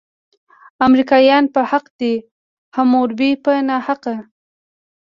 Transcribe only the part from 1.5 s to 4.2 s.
په حقه دي، حموربي په ناحقه.